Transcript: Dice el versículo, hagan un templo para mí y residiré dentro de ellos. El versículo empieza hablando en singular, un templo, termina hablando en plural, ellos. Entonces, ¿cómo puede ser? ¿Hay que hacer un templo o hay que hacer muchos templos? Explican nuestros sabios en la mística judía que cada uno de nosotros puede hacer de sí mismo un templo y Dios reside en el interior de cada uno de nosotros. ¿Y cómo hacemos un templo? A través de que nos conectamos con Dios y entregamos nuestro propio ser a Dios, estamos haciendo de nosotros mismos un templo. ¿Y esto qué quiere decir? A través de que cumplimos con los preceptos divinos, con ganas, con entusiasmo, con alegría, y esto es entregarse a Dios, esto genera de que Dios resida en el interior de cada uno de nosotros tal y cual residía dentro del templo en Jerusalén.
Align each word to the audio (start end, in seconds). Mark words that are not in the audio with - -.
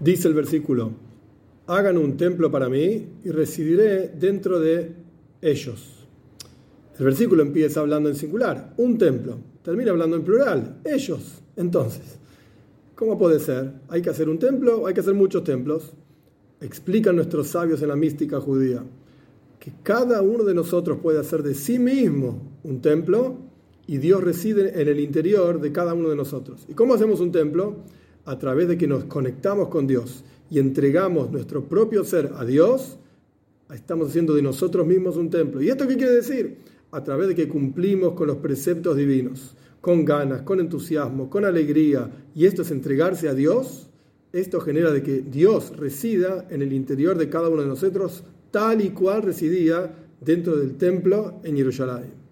Dice 0.00 0.28
el 0.28 0.34
versículo, 0.34 0.92
hagan 1.66 1.98
un 1.98 2.16
templo 2.16 2.50
para 2.50 2.68
mí 2.68 3.06
y 3.24 3.30
residiré 3.30 4.08
dentro 4.08 4.60
de 4.60 4.92
ellos. 5.40 6.06
El 6.98 7.04
versículo 7.04 7.42
empieza 7.42 7.80
hablando 7.80 8.08
en 8.08 8.14
singular, 8.14 8.74
un 8.76 8.98
templo, 8.98 9.38
termina 9.62 9.90
hablando 9.90 10.16
en 10.16 10.24
plural, 10.24 10.80
ellos. 10.84 11.42
Entonces, 11.56 12.18
¿cómo 12.94 13.18
puede 13.18 13.40
ser? 13.40 13.72
¿Hay 13.88 14.02
que 14.02 14.10
hacer 14.10 14.28
un 14.28 14.38
templo 14.38 14.82
o 14.82 14.86
hay 14.86 14.94
que 14.94 15.00
hacer 15.00 15.14
muchos 15.14 15.42
templos? 15.44 15.92
Explican 16.60 17.16
nuestros 17.16 17.48
sabios 17.48 17.82
en 17.82 17.88
la 17.88 17.96
mística 17.96 18.40
judía 18.40 18.82
que 19.64 19.72
cada 19.82 20.20
uno 20.20 20.44
de 20.44 20.52
nosotros 20.52 20.98
puede 21.00 21.18
hacer 21.18 21.42
de 21.42 21.54
sí 21.54 21.78
mismo 21.78 22.52
un 22.64 22.82
templo 22.82 23.38
y 23.86 23.96
Dios 23.96 24.22
reside 24.22 24.80
en 24.80 24.88
el 24.88 25.00
interior 25.00 25.58
de 25.58 25.72
cada 25.72 25.94
uno 25.94 26.10
de 26.10 26.16
nosotros. 26.16 26.66
¿Y 26.68 26.74
cómo 26.74 26.92
hacemos 26.92 27.20
un 27.20 27.32
templo? 27.32 27.76
A 28.26 28.38
través 28.38 28.68
de 28.68 28.78
que 28.78 28.86
nos 28.86 29.04
conectamos 29.04 29.68
con 29.68 29.86
Dios 29.86 30.24
y 30.50 30.58
entregamos 30.58 31.30
nuestro 31.30 31.64
propio 31.64 32.04
ser 32.04 32.32
a 32.36 32.44
Dios, 32.44 32.98
estamos 33.74 34.08
haciendo 34.08 34.34
de 34.34 34.42
nosotros 34.42 34.86
mismos 34.86 35.16
un 35.16 35.30
templo. 35.30 35.60
¿Y 35.60 35.68
esto 35.68 35.86
qué 35.86 35.96
quiere 35.96 36.14
decir? 36.14 36.58
A 36.90 37.02
través 37.04 37.28
de 37.28 37.34
que 37.34 37.48
cumplimos 37.48 38.14
con 38.14 38.28
los 38.28 38.38
preceptos 38.38 38.96
divinos, 38.96 39.54
con 39.80 40.04
ganas, 40.04 40.42
con 40.42 40.60
entusiasmo, 40.60 41.28
con 41.28 41.44
alegría, 41.44 42.10
y 42.34 42.46
esto 42.46 42.62
es 42.62 42.70
entregarse 42.70 43.28
a 43.28 43.34
Dios, 43.34 43.90
esto 44.32 44.60
genera 44.60 44.90
de 44.90 45.02
que 45.02 45.20
Dios 45.20 45.76
resida 45.76 46.46
en 46.50 46.62
el 46.62 46.72
interior 46.72 47.18
de 47.18 47.28
cada 47.28 47.48
uno 47.48 47.62
de 47.62 47.68
nosotros 47.68 48.24
tal 48.50 48.80
y 48.80 48.90
cual 48.90 49.22
residía 49.22 49.94
dentro 50.20 50.56
del 50.56 50.76
templo 50.76 51.40
en 51.44 51.56
Jerusalén. 51.56 52.23